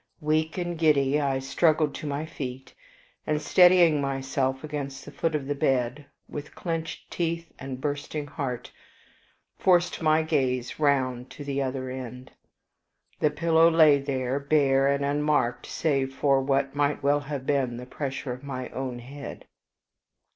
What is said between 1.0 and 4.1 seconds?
I struggled to my feet, and, steadying